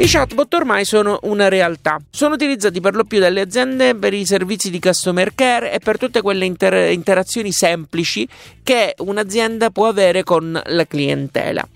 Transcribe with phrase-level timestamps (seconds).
[0.00, 2.00] I chatbot ormai sono una realtà.
[2.10, 5.98] Sono utilizzati per lo più dalle aziende per i servizi di customer care e per
[5.98, 8.26] tutte quelle inter- interazioni semplici
[8.62, 11.68] che un'azienda può avere con la clientela.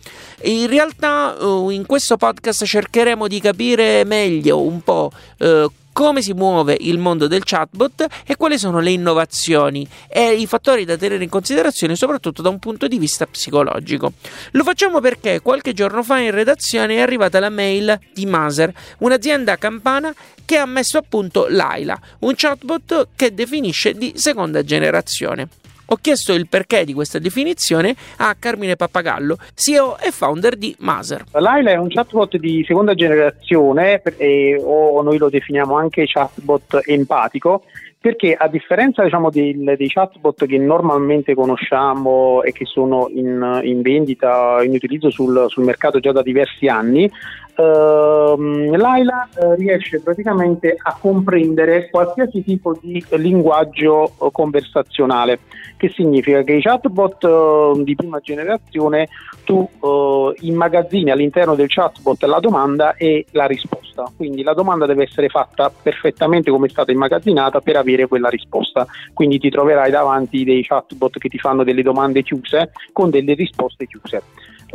[0.44, 6.32] In realtà uh, in questo podcast cercheremo di capire meglio un po' uh, come si
[6.32, 11.22] muove il mondo del chatbot e quali sono le innovazioni e i fattori da tenere
[11.22, 14.12] in considerazione soprattutto da un punto di vista psicologico.
[14.50, 19.56] Lo facciamo perché qualche giorno fa in redazione è arrivata la mail di Maser, un'azienda
[19.56, 20.12] campana
[20.44, 25.48] che ha messo a punto Laila, un chatbot che definisce di seconda generazione.
[25.86, 31.24] Ho chiesto il perché di questa definizione a Carmine Pappagallo, CEO e founder di Maser.
[31.32, 37.64] Laila è un chatbot di seconda generazione, e, o noi lo definiamo anche chatbot empatico,
[38.04, 43.80] perché a differenza diciamo, dei, dei, chatbot che normalmente conosciamo e che sono in, in
[43.80, 47.10] vendita, in utilizzo sul, sul, mercato già da diversi anni,
[47.56, 55.40] ehm, Laila eh, riesce praticamente a comprendere qualsiasi tipo di linguaggio eh, conversazionale,
[55.76, 59.08] che significa che i chatbot eh, di prima generazione
[59.44, 65.04] tu eh, immagazzini all'interno del chatbot la domanda e la risposta, quindi la domanda deve
[65.04, 68.86] essere fatta perfettamente come è stata immagazzinata per avere avere quella risposta.
[69.12, 73.86] Quindi ti troverai davanti dei chatbot che ti fanno delle domande chiuse con delle risposte
[73.86, 74.22] chiuse.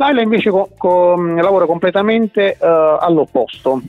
[0.00, 3.82] Laila invece co- co- lavora completamente uh, all'opposto,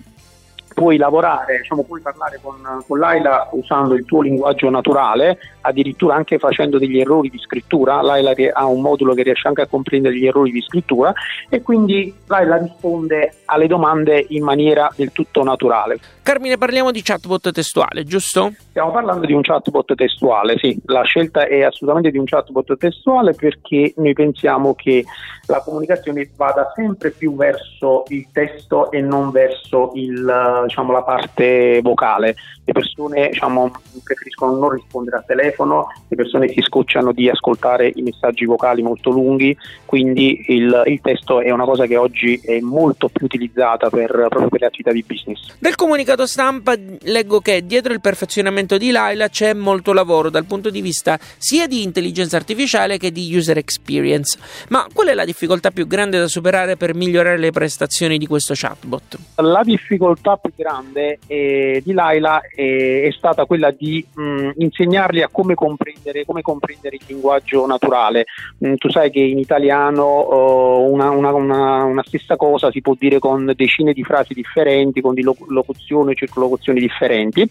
[0.74, 2.56] puoi lavorare, diciamo, puoi parlare con,
[2.88, 8.02] con Laila usando il tuo linguaggio naturale, addirittura anche facendo degli errori di scrittura.
[8.02, 11.14] Laila ha un modulo che riesce anche a comprendere gli errori di scrittura
[11.50, 16.00] e quindi Laila risponde alle domande in maniera del tutto naturale.
[16.24, 18.54] Carmine, parliamo di chatbot testuale, giusto?
[18.70, 20.80] Stiamo parlando di un chatbot testuale, sì.
[20.86, 25.04] La scelta è assolutamente di un chatbot testuale perché noi pensiamo che
[25.48, 31.80] la comunicazione vada sempre più verso il testo e non verso il, diciamo, la parte
[31.82, 32.36] vocale.
[32.64, 33.72] Le persone diciamo,
[34.04, 39.10] preferiscono non rispondere al telefono, le persone si scocciano di ascoltare i messaggi vocali molto
[39.10, 39.56] lunghi,
[39.86, 44.48] quindi il, il testo è una cosa che oggi è molto più utilizzata per, proprio
[44.48, 45.56] per le attività di business.
[45.60, 50.70] Nel comunicato stampa leggo che dietro il perfezionamento di Laila c'è molto lavoro dal punto
[50.70, 54.38] di vista sia di intelligenza artificiale che di user experience.
[54.70, 58.54] Ma qual è la difficoltà più grande da superare per migliorare le prestazioni di questo
[58.56, 59.18] chatbot?
[59.36, 65.30] La difficoltà più grande eh, di Laila è, è, stata quella di mh, insegnargli a
[65.32, 68.26] come comprendere, come comprendere, il linguaggio naturale.
[68.60, 72.96] Mh, tu sai che in italiano uh, una, una, una, una, stessa cosa si può
[72.98, 77.50] dire con decine di frasi differenti, con di locuzioni e circolocuzioni differenti.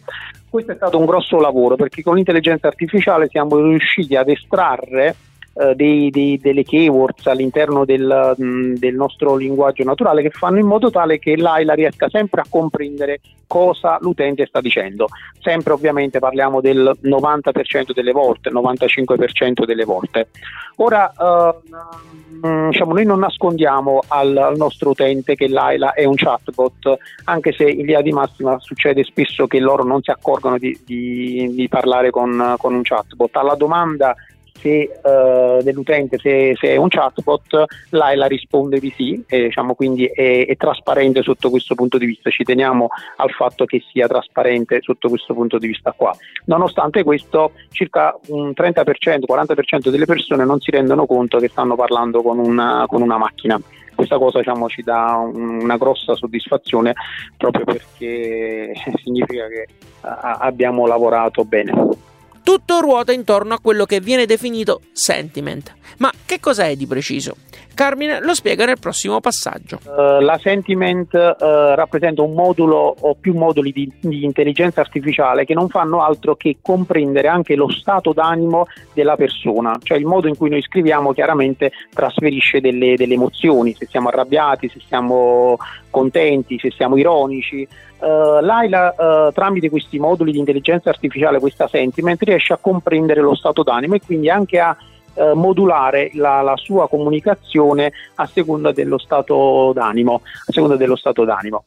[0.48, 5.14] Questo è stato un grosso lavoro perché con l'intelligenza artificiale siamo riusciti ad estrarre
[5.52, 10.58] eh, dei, dei, delle keywords all'interno del, mh, mm, del, nostro linguaggio naturale che fanno
[10.58, 15.08] in modo tale che l'AILA riesca sempre a comprendere cosa l'utente sta dicendo.
[15.40, 20.28] Sempre ovviamente parliamo del 90% delle volte, 95% delle volte.
[20.76, 26.96] Ora, uh, diciamo, noi non nascondiamo al, al, nostro utente che l'AILA è un chatbot,
[27.24, 31.50] anche se in linea di massima succede spesso che loro non si accorgono di, di,
[31.52, 33.34] di parlare con, con un chatbot.
[33.34, 34.14] Alla domanda
[34.60, 40.06] se, uh, dell'utente se, se, è un chatbot, l'AILA risponde di sì, e, diciamo, quindi
[40.06, 44.80] è, è, trasparente sotto questo punto di vista, ci teniamo al fatto che sia trasparente
[44.82, 46.14] sotto questo punto di vista qua.
[46.46, 52.22] Nonostante questo, circa un 30%, 40% delle persone non si rendono conto che stanno parlando
[52.22, 53.60] con una, con una macchina
[54.00, 56.94] questa cosa diciamo, ci dà una grossa soddisfazione
[57.36, 59.66] proprio perché significa che
[60.00, 62.08] abbiamo lavorato bene.
[62.42, 65.74] Tutto ruota intorno a quello che viene definito sentiment.
[65.98, 67.36] Ma che cos'è di preciso?
[67.74, 69.78] Carmine lo spiega nel prossimo passaggio.
[69.84, 75.54] Uh, la Sentiment uh, rappresenta un modulo o più moduli di, di, intelligenza artificiale che
[75.54, 80.36] non fanno altro che comprendere anche lo stato d'animo della persona, cioè il modo in
[80.36, 85.56] cui noi scriviamo chiaramente trasferisce delle, delle emozioni, se siamo arrabbiati, se siamo
[85.90, 87.66] contenti, se siamo ironici.
[87.98, 93.34] Uh, Laila uh, tramite questi moduli di intelligenza artificiale, questa sentiment, riesce a comprendere lo
[93.34, 94.74] stato d'animo e quindi anche a
[95.14, 100.22] eh, modulare la, la, sua comunicazione a seconda dello stato d'animo.
[100.46, 101.64] Seconda dello stato d'animo.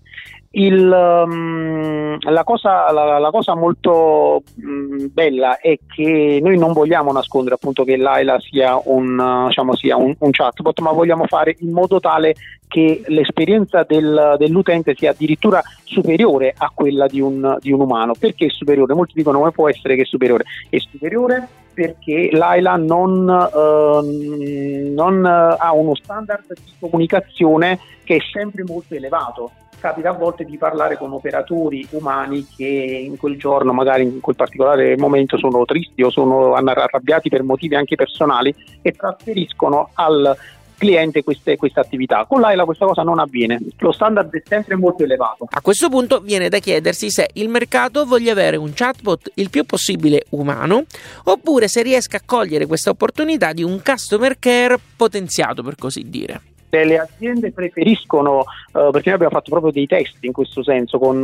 [0.56, 7.12] Il, um, la, cosa, la, la, cosa, molto um, bella è che noi non vogliamo
[7.12, 11.56] nascondere appunto che Laila sia un, uh, diciamo, sia un, un chatbot, ma vogliamo fare
[11.62, 12.36] in modo tale
[12.68, 18.14] che l'esperienza del, dell'utente sia addirittura superiore a quella di un, di un, umano.
[18.14, 18.94] Perché è superiore?
[18.94, 20.44] Molti dicono come può essere che è superiore?
[20.70, 28.64] È superiore perché Laila non, uh, non ha uno standard di comunicazione che è sempre
[28.64, 29.50] molto elevato
[29.84, 34.38] capita a volte di parlare con operatori umani che in quel giorno, magari in quel
[34.38, 40.38] particolare momento, sono tristi o sono arrabbiati per motivi anche personali e trasferiscono al
[40.78, 42.24] cliente queste, queste, attività.
[42.26, 45.48] Con l'AILA questa cosa non avviene, lo standard è sempre molto elevato.
[45.52, 49.66] A questo punto viene da chiedersi se il mercato voglia avere un chatbot il più
[49.66, 50.86] possibile umano
[51.26, 56.53] oppure se riesca a cogliere questa opportunità di un customer care potenziato per così dire
[56.84, 61.22] le aziende preferiscono, uh, perché noi abbiamo fatto proprio dei test in questo senso con,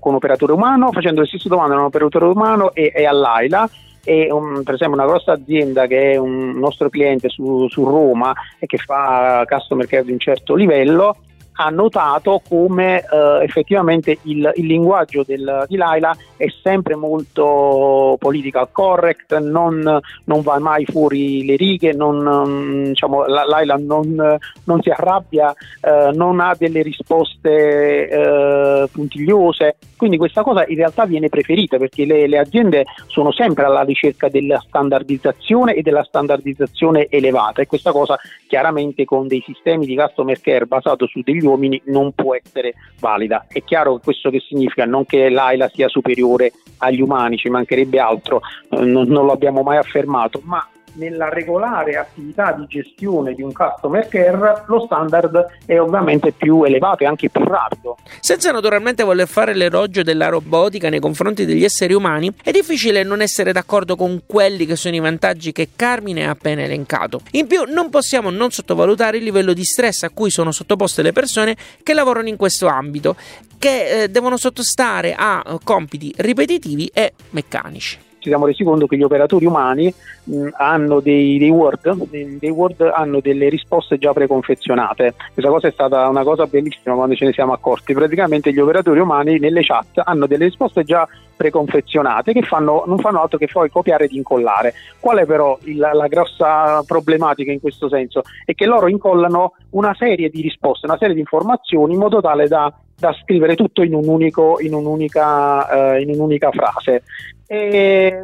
[0.00, 3.70] con operatore umano, facendo le stesse domande a un operatore umano e, e all'AILA.
[4.04, 8.32] E um, per esempio una grossa azienda che è un nostro cliente su, su Roma
[8.58, 11.16] e che fa customer care di un certo livello
[11.60, 18.68] ha notato come eh, effettivamente il, il, linguaggio del, di Laila è sempre molto political
[18.70, 24.90] correct, non, non va mai fuori le righe, non, diciamo, la, Laila non, non, si
[24.90, 31.76] arrabbia, eh, non ha delle risposte eh, puntigliose, quindi questa cosa in realtà viene preferita
[31.76, 37.62] perché le, le aziende sono sempre alla ricerca della standardizzazione e della standardizzazione elevata.
[37.62, 38.16] E questa cosa
[38.46, 43.46] chiaramente con dei sistemi di customer care basato su degli uomini non può essere valida.
[43.48, 48.40] È chiaro questo che significa non che l'AILA sia superiore agli umani, ci mancherebbe altro,
[48.70, 53.52] eh, non, non lo abbiamo mai affermato, ma nella regolare attività di gestione di un
[53.52, 57.96] customer care lo standard è ovviamente più elevato e anche più rapido.
[58.20, 63.20] Senza naturalmente voler fare l'elogio della robotica nei confronti degli esseri umani, è difficile non
[63.20, 67.20] essere d'accordo con quelli che sono i vantaggi che Carmine ha appena elencato.
[67.32, 71.12] In più non possiamo non sottovalutare il livello di stress a cui sono sottoposte le
[71.12, 73.16] persone che lavorano in questo ambito,
[73.58, 79.02] che eh, devono sottostare a compiti ripetitivi e meccanici ci siamo resi conto che gli
[79.02, 79.92] operatori umani
[80.24, 85.14] mh, hanno dei, dei, word, dei, word, hanno delle risposte già preconfezionate.
[85.32, 87.94] Questa cosa è stata una cosa bellissima quando ce ne siamo accorti.
[87.94, 93.22] Praticamente gli operatori umani nelle chat hanno delle risposte già preconfezionate che fanno, non fanno
[93.22, 94.74] altro che poi copiare ed incollare.
[94.98, 98.22] Qual è però il, la grossa problematica in questo senso?
[98.44, 102.48] È che loro incollano una serie di risposte, una serie di informazioni in modo tale
[102.48, 107.02] da da scrivere tutto in, un unico, in, un'unica, uh, in un'unica frase.
[107.46, 108.20] E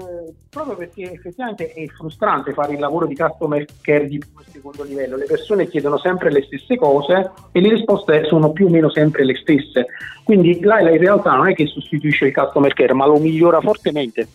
[0.50, 5.16] proprio perché effettivamente è frustrante fare il lavoro di customer care di primo secondo livello,
[5.16, 9.24] le persone chiedono sempre le stesse cose e le risposte sono più o meno sempre
[9.24, 9.86] le stesse.
[10.22, 14.28] Quindi l'AILA in realtà non è che sostituisce il customer care, ma lo migliora fortemente.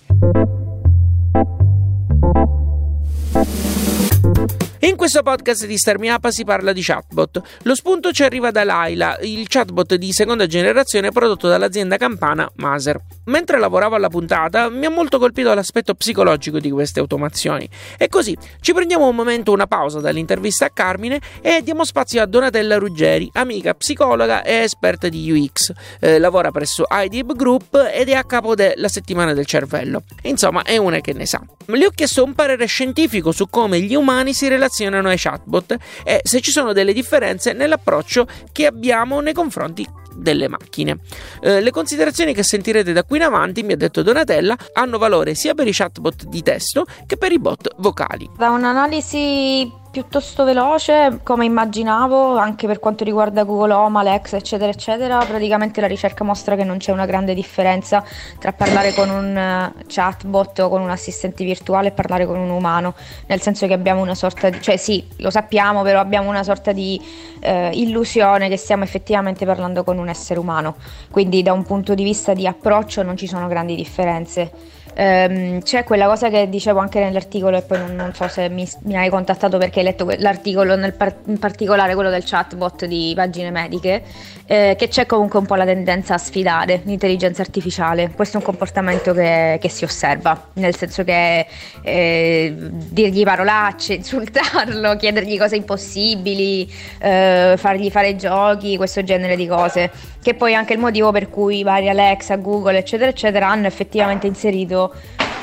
[4.82, 7.42] In questo podcast di Starmi Up si parla di chatbot.
[7.64, 12.98] Lo spunto ci arriva da Laila, il chatbot di seconda generazione prodotto dall'azienda campana Maser.
[13.30, 17.70] Mentre lavoravo alla puntata mi ha molto colpito l'aspetto psicologico di queste automazioni.
[17.96, 22.26] E così ci prendiamo un momento, una pausa dall'intervista a Carmine e diamo spazio a
[22.26, 25.72] Donatella Ruggeri, amica psicologa e esperta di UX.
[26.00, 30.02] Eh, lavora presso IDIB Group ed è a capo della settimana del cervello.
[30.24, 31.40] Insomma, è una che ne sa.
[31.68, 36.22] Le ho chiesto un parere scientifico su come gli umani si relazionano ai chatbot e
[36.24, 39.88] se ci sono delle differenze nell'approccio che abbiamo nei confronti
[40.20, 41.00] delle macchine.
[41.42, 45.34] Eh, le considerazioni che sentirete da qui in avanti, mi ha detto Donatella, hanno valore
[45.36, 48.30] sia per i chatbot di testo che per i bot vocali.
[48.38, 55.18] Da un'analisi piuttosto veloce come immaginavo anche per quanto riguarda Google Home, Alexa eccetera eccetera.
[55.26, 58.04] Praticamente la ricerca mostra che non c'è una grande differenza
[58.38, 62.50] tra parlare con un eh, chatbot o con un assistente virtuale e parlare con un
[62.50, 62.94] umano.
[63.28, 66.72] Nel senso che abbiamo una sorta di cioè sì lo sappiamo però abbiamo una sorta
[66.72, 67.02] di
[67.40, 70.76] eh, illusione che stiamo effettivamente parlando con un essere umano.
[71.10, 75.84] Quindi da un punto di vista di approccio non ci sono grandi differenze ehm, c'è
[75.84, 79.10] quella cosa che dicevo anche nell'articolo e poi non, non so se mi, mi, hai
[79.10, 84.04] contattato perché hai letto l'articolo, par- in particolare quello del chatbot di pagine mediche,
[84.52, 88.10] eh, che c'è comunque un po' la tendenza a sfidare l'intelligenza artificiale.
[88.16, 91.46] Questo è un comportamento che, che si osserva, nel senso che
[91.84, 99.92] eh, dirgli parolacce, insultarlo, chiedergli cose impossibili, eh, fargli fare giochi, questo genere di cose,
[100.20, 104.26] che poi è anche il motivo per cui vari Alexa, Google, eccetera, eccetera, hanno effettivamente
[104.26, 104.96] inserito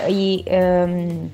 [0.09, 1.31] i, ehm,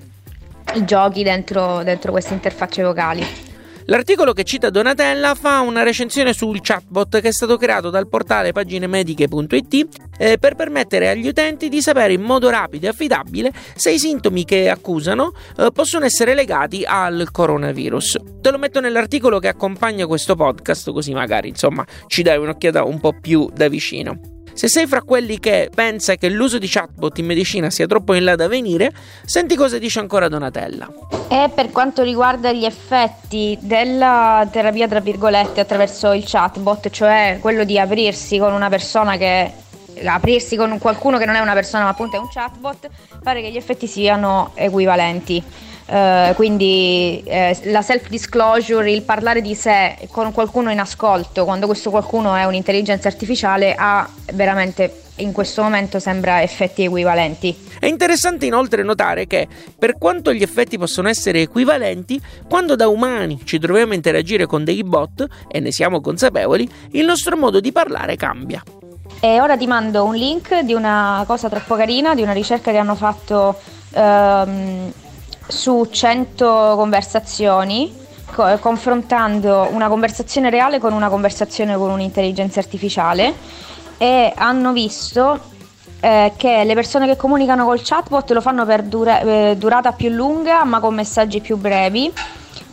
[0.85, 3.52] giochi dentro, dentro queste interfacce vocali.
[3.93, 8.51] L'articolo che cita Donatella fa una recensione sul chatbot che è stato creato dal portale
[8.51, 13.99] paginemediche.it eh, per permettere agli utenti di sapere in modo rapido e affidabile se i
[13.99, 18.17] sintomi che accusano eh, possono essere legati al coronavirus.
[18.41, 22.99] Te lo metto nell'articolo che accompagna questo podcast così magari insomma ci dai un'occhiata un
[22.99, 24.42] po' più da vicino.
[24.55, 28.25] Se sei fra quelli che pensa che l'uso di chatbot in medicina sia troppo in
[28.25, 28.93] là da venire,
[29.25, 30.89] senti cosa dice ancora Donatella.
[31.29, 37.65] E per quanto riguarda gli effetti della terapia, tra virgolette, attraverso il chatbot, cioè quello
[37.65, 39.53] di aprirsi con una persona che
[40.05, 42.89] aprirsi con qualcuno che non è una persona ma appunto è un chatbot,
[43.23, 45.43] pare che gli effetti siano equivalenti.
[45.85, 51.67] Uh, quindi eh, la self disclosure, il parlare di sé con qualcuno in ascolto, quando
[51.67, 57.55] questo qualcuno è un'intelligenza artificiale, ha veramente in questo momento sembra effetti equivalenti.
[57.79, 59.49] È interessante inoltre notare che,
[59.79, 64.65] per quanto gli effetti possono essere equivalenti, quando da umani ci troviamo a interagire con
[64.65, 68.63] dei bot, e ne siamo consapevoli, il nostro modo di parlare cambia.
[69.21, 72.79] E ora ti mando un link di una cosa troppo carina, di una ricerca che
[72.79, 73.59] hanno fatto
[73.93, 74.93] ehm,
[75.47, 77.95] su 100 conversazioni
[78.33, 83.35] co- confrontando una conversazione reale con una conversazione con un'intelligenza artificiale
[83.99, 85.39] e hanno visto
[86.01, 90.11] eh, che le persone che comunicano col chatbot lo fanno per dura- eh, durata più
[90.11, 92.13] lunga ma con messaggi più brevi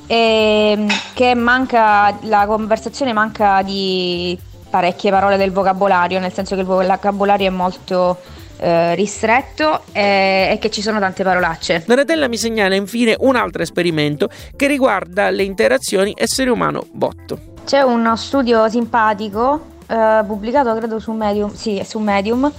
[0.08, 4.38] e mm, che manca la conversazione manca di
[4.70, 8.18] parecchie parole del vocabolario nel senso che il vocabolario è molto
[8.60, 11.84] eh, ristretto e, e, che ci sono tante parolacce.
[11.86, 17.38] Donatella mi segnala infine un altro esperimento che riguarda le interazioni essere umano-bot.
[17.66, 22.52] C'è uno studio simpatico eh, pubblicato credo su Medium, sì, su Medium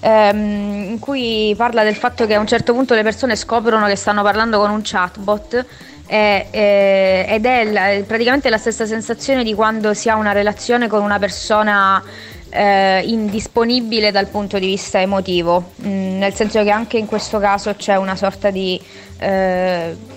[0.00, 3.96] ehm, in cui parla del fatto che a un certo punto le persone scoprono che
[3.96, 5.66] stanno parlando con un chatbot
[6.10, 11.18] ed è la, praticamente la stessa sensazione di quando si ha una relazione con una
[11.18, 12.02] persona
[12.50, 17.74] eh, indisponibile dal punto di vista emotivo, mm, nel senso che anche in questo caso
[17.74, 18.80] c'è una sorta di...
[19.18, 20.16] Eh,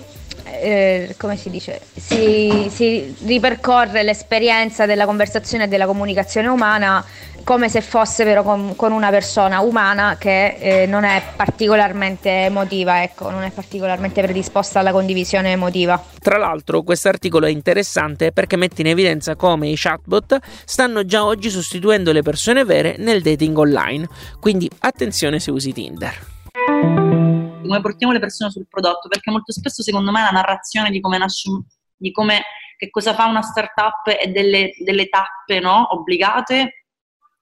[0.62, 1.80] eh, come si dice?
[1.94, 7.04] Si, si ripercorre l'esperienza della conversazione e della comunicazione umana
[7.44, 13.02] come se fosse però con, con una persona umana che eh, non è particolarmente emotiva,
[13.02, 16.02] ecco, non è particolarmente predisposta alla condivisione emotiva.
[16.20, 21.24] Tra l'altro, questo articolo è interessante perché mette in evidenza come i chatbot stanno già
[21.24, 24.08] oggi sostituendo le persone vere nel dating online.
[24.38, 30.10] Quindi attenzione se usi Tinder come portiamo le persone sul prodotto, perché molto spesso secondo
[30.10, 31.50] me la narrazione di come nasce,
[31.96, 32.42] di come,
[32.76, 36.86] che cosa fa una startup e delle, delle tappe no, obbligate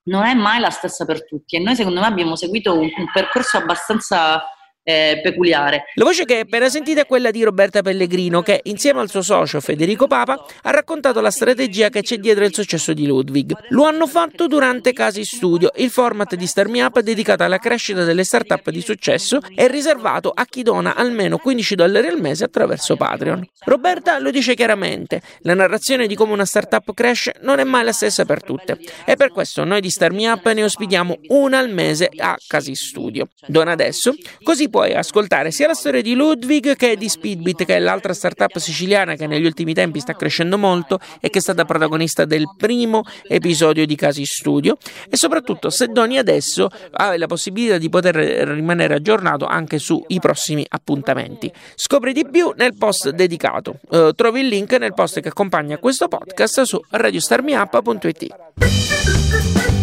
[0.05, 1.57] non è mai la stessa per tutti.
[1.57, 4.43] E noi secondo me abbiamo seguito un, un percorso abbastanza
[4.91, 5.85] eh, peculiare.
[5.95, 9.61] La voce che appena sentita è quella di Roberta Pellegrino che insieme al suo socio
[9.61, 13.53] Federico Papa ha raccontato la strategia che c'è dietro il successo di Ludwig.
[13.69, 18.05] Lo hanno fatto durante Casi Studio, il format di Star Me Up dedicato alla crescita
[18.05, 22.97] delle start-up di successo è riservato a chi dona almeno 15 dollari al mese attraverso
[22.97, 23.47] Patreon.
[23.65, 27.93] Roberta lo dice chiaramente, la narrazione di come una startup cresce non è mai la
[27.93, 31.71] stessa per tutte e per questo noi di Star Me Up ne ospitiamo una al
[31.73, 33.29] mese a Casi Studio.
[33.47, 37.79] Dona adesso, così puoi ascoltare sia la storia di Ludwig che di Speedbit, che è
[37.79, 42.25] l'altra startup siciliana che negli ultimi tempi sta crescendo molto e che è stata protagonista
[42.25, 44.79] del primo episodio di Casi Studio.
[45.11, 50.65] E soprattutto, se doni adesso, hai la possibilità di poter rimanere aggiornato anche sui prossimi
[50.67, 51.53] appuntamenti.
[51.75, 53.81] Scopri di più nel post dedicato.
[53.91, 59.80] Uh, trovi il link nel post che accompagna questo podcast su radiostarmiup.it.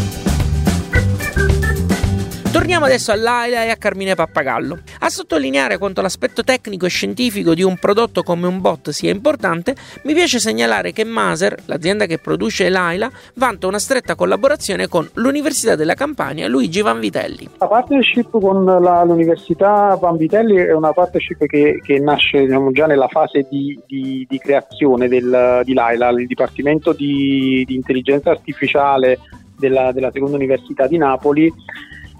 [2.57, 4.79] Torniamo adesso a Laila e a Carmine Pappagallo.
[5.01, 9.75] A sottolineare quanto l'aspetto tecnico e scientifico di un prodotto come un bot sia importante,
[10.05, 15.75] mi piace segnalare che Maser, l'azienda che produce Laila, vanta una stretta collaborazione con l'Università
[15.75, 17.47] della Campania Luigi Vanvitelli.
[17.59, 23.07] La partnership con la, l'Università Vanvitelli è una partnership che, che nasce diciamo, già nella
[23.07, 29.19] fase di, di, di creazione del, di Laila, il Dipartimento di, di Intelligenza Artificiale
[29.55, 31.53] della, della Seconda Università di Napoli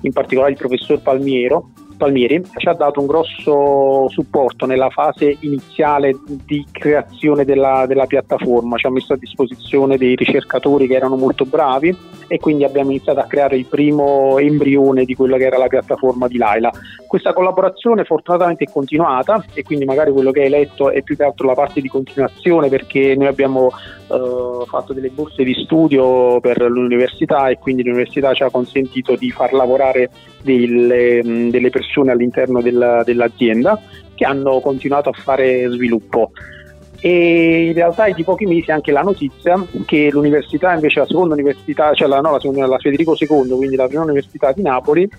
[0.01, 6.15] in particolare il professor Palmiero, Palmieri, ci ha dato un grosso supporto nella fase iniziale
[6.45, 11.45] di creazione della, della, piattaforma, ci ha messo a disposizione dei ricercatori che erano molto
[11.45, 11.95] bravi
[12.27, 16.27] e quindi abbiamo iniziato a creare il primo embrione di quella che era la piattaforma
[16.27, 16.71] di Laila.
[17.05, 21.23] Questa collaborazione fortunatamente è continuata e quindi magari quello che hai letto è più che
[21.23, 26.61] altro la parte di continuazione perché noi abbiamo eh, fatto delle borse di studio per
[26.61, 30.09] l'università e quindi l'università ci ha consentito di far lavorare
[30.41, 33.79] delle, delle persone all'interno della, dell'azienda
[34.15, 36.31] che hanno continuato a fare sviluppo
[36.99, 41.33] e in realtà è di pochi mesi anche la notizia che l'università invece la seconda
[41.33, 45.09] università, cioè la, no, la, seconda, la Federico II, quindi la prima università di Napoli,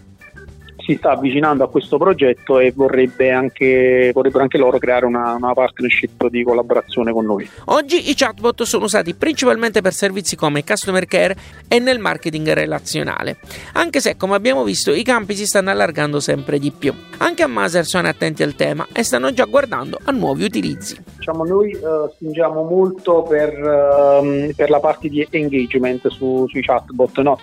[0.89, 5.53] si sta avvicinando a questo progetto e vorrebbe anche, vorrebbero anche loro creare una, una
[5.53, 7.49] partnership di collaborazione con noi.
[7.67, 11.37] Oggi i chatbot sono usati principalmente per servizi come customer care
[11.69, 13.37] e nel marketing relazionale,
[13.75, 16.95] anche se come abbiamo visto i campi si stanno allargando sempre di più.
[17.19, 21.18] Anche a Maser sono attenti al tema e stanno già guardando a nuovi utilizzi.
[21.29, 27.19] Diciamo, noi uh, spingiamo molto per, uh, per, la parte di engagement su, sui chatbot.
[27.19, 27.39] No?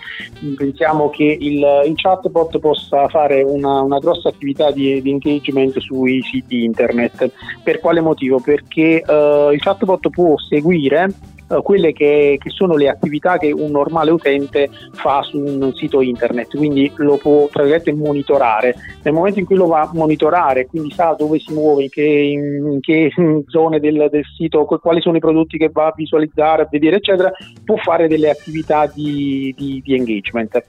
[0.56, 6.20] Pensiamo che il, il chatbot possa fare una, una grossa attività di, di, engagement sui
[6.22, 7.30] siti internet.
[7.62, 8.40] Per quale motivo?
[8.40, 13.70] Perché uh, il chatbot può seguire Uh, quelle che, che, sono le attività che un
[13.70, 18.74] normale utente fa su un sito internet, quindi lo può tra virgolette monitorare.
[19.02, 22.02] Nel momento in cui lo va a monitorare, quindi sa dove si muove, in che,
[22.02, 23.12] in che
[23.46, 27.30] zone del, del, sito, quali sono i prodotti che va a visualizzare, a vedere, eccetera,
[27.64, 30.64] può fare delle attività di, di, di engagement.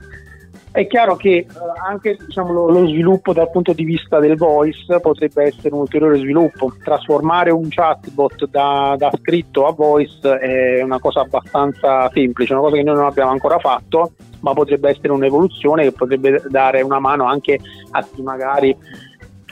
[0.78, 1.46] È chiaro che eh,
[1.88, 6.18] anche diciamo, lo, lo, sviluppo dal punto di vista del voice potrebbe essere un ulteriore
[6.18, 6.72] sviluppo.
[6.84, 12.76] Trasformare un chatbot da, da, scritto a voice è una cosa abbastanza semplice, una cosa
[12.76, 17.24] che noi non abbiamo ancora fatto, ma potrebbe essere un'evoluzione che potrebbe dare una mano
[17.24, 17.58] anche
[17.90, 18.76] a chi magari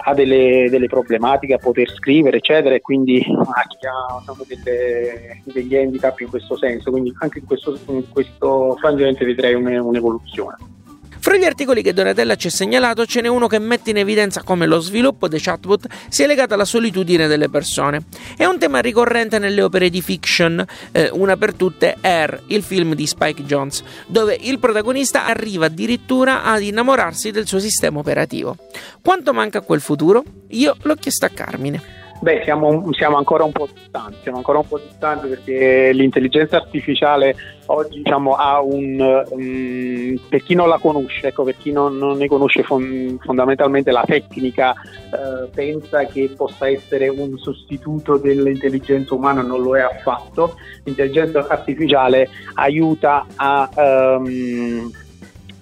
[0.04, 5.42] ha delle, delle, problematiche a poter scrivere, eccetera, e quindi a chi ha diciamo, delle,
[5.42, 6.92] degli handicap in questo senso.
[6.92, 10.74] Quindi anche in questo, in questo frangente vedrei un'evoluzione.
[11.26, 14.44] Fra gli articoli che Donatella ci ha segnalato ce n'è uno che mette in evidenza
[14.44, 18.04] come lo sviluppo dei chatbot sia legato alla solitudine delle persone.
[18.36, 22.94] È un tema ricorrente nelle opere di fiction, eh, una per tutte Air, il film
[22.94, 28.56] di Spike Jones, dove il protagonista arriva addirittura ad innamorarsi del suo sistema operativo.
[29.02, 30.22] Quanto manca a quel futuro?
[30.50, 31.95] Io l'ho chiesto a Carmine.
[32.18, 37.36] Beh, siamo, siamo, ancora un po' distanti, siamo ancora un po' distanti perché l'intelligenza artificiale
[37.66, 42.16] oggi diciamo, ha un, um, per chi non la conosce, ecco, per chi non, non
[42.16, 49.42] ne conosce fon- fondamentalmente la tecnica, eh, pensa che possa essere un sostituto dell'intelligenza umana,
[49.42, 50.56] non lo è affatto.
[50.84, 53.68] L'intelligenza artificiale aiuta a...
[53.76, 55.04] Um,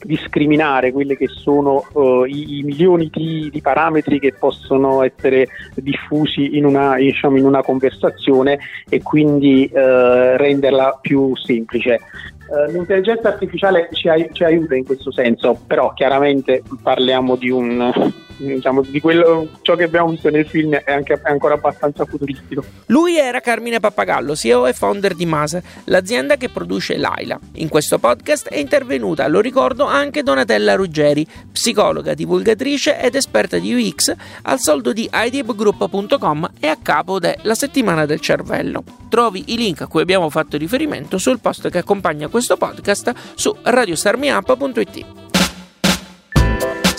[0.05, 6.57] discriminare quelli che sono uh, i, i, milioni di, di, parametri che possono essere diffusi
[6.57, 12.01] in una, diciamo, in una conversazione e quindi uh, renderla più semplice.
[12.47, 18.13] Uh, l'intelligenza artificiale ci, ai- ci, aiuta in questo senso, però chiaramente parliamo di un,
[18.37, 22.65] diciamo, di quello, ciò che abbiamo visto nel film è, anche, è ancora abbastanza futuristico.
[22.87, 27.39] Lui era Carmine Pappagallo, CEO e founder di Maser, l'azienda che produce Laila.
[27.55, 33.75] In questo podcast è intervenuta, lo ricordo, anche Donatella Ruggeri, psicologa, divulgatrice ed esperta di
[33.75, 38.83] UX, al soldo di idebgroup.com e a capo della settimana del cervello.
[39.09, 43.55] Trovi i link a cui abbiamo fatto riferimento sul post che accompagna questo podcast su
[43.63, 45.24] radiostarmiup.it.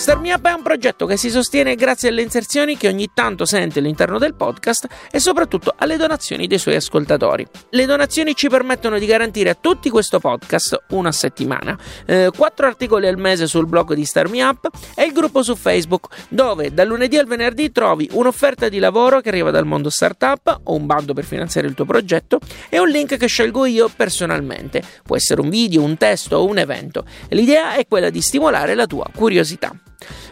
[0.06, 3.80] Start Up è un progetto che si sostiene grazie alle inserzioni che ogni tanto sente
[3.80, 7.44] all'interno del podcast e soprattutto alle donazioni dei suoi ascoltatori.
[7.70, 13.08] Le donazioni ci permettono di garantire a tutti questo podcast una settimana, eh, quattro articoli
[13.08, 17.18] al mese sul blog di Start Up e il gruppo su Facebook dove dal lunedì
[17.18, 21.24] al venerdì trovi un'offerta di lavoro che arriva dal mondo startup o un bando per
[21.24, 22.38] finanziare il tuo progetto
[22.68, 24.84] e un link che scelgo io personalmente.
[25.02, 27.04] Può essere un video, un testo o un evento.
[27.30, 29.76] L'idea è quella di stimolare la tua curiosità.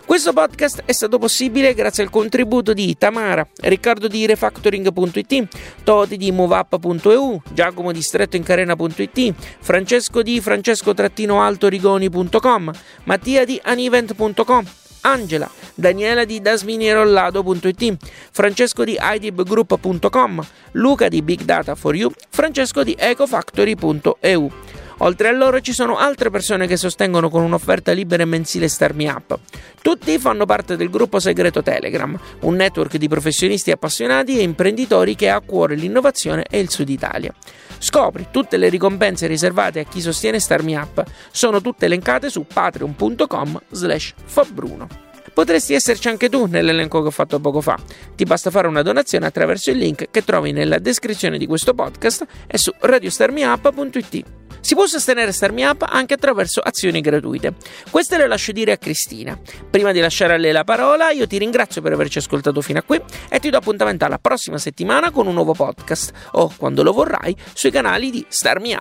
[0.07, 5.49] Questo podcast è stato possibile grazie al contributo di Tamara, Riccardo di Refactoring.it,
[5.83, 12.71] Toti di MoveUp.eu, Giacomo di StrettoIncarena.it, Francesco di Francesco-altorigoni.com,
[13.05, 14.64] Mattia di Anivent.com,
[15.01, 17.97] Angela, Daniela di dasminierolado.it,
[18.31, 24.51] Francesco di idibgroup.com, Luca di Big Data for You, Francesco di ecofactory.eu.
[24.98, 29.07] Oltre a loro ci sono altre persone che sostengono con un'offerta libera e mensile Starmi
[29.07, 29.38] Up.
[29.83, 35.28] Tutti fanno parte del gruppo segreto Telegram, un network di professionisti appassionati e imprenditori che
[35.28, 37.35] ha a cuore l'innovazione e il Sud Italia.
[37.78, 41.04] Scopri tutte le ricompense riservate a chi sostiene Starmi Up.
[41.30, 44.88] Sono tutte elencate su patreon.com slash fabbruno.
[45.35, 47.76] Potresti esserci anche tu nell'elenco che ho fatto poco fa.
[48.14, 52.24] Ti basta fare una donazione attraverso il link che trovi nella descrizione di questo podcast
[52.46, 54.43] e su radiostarmiup.it.
[54.64, 57.53] Si può sostenere Starmi anche attraverso azioni gratuite.
[57.90, 59.38] Queste le lascio dire a Cristina.
[59.68, 62.83] Prima di lasciare a lei la parola, io ti ringrazio per averci ascoltato fino a
[62.83, 62.98] qui
[63.29, 67.37] e ti do appuntamento alla prossima settimana con un nuovo podcast o, quando lo vorrai,
[67.53, 68.74] sui canali di Starmi.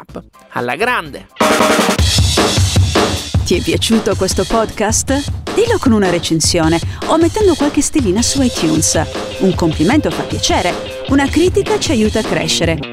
[0.51, 1.27] Alla grande!
[3.43, 5.51] Ti è piaciuto questo podcast?
[5.53, 9.01] Dillo con una recensione o mettendo qualche stellina su iTunes.
[9.39, 10.73] Un complimento fa piacere,
[11.09, 12.92] una critica ci aiuta a crescere.